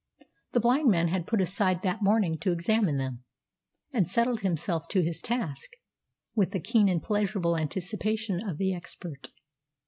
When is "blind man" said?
0.59-1.09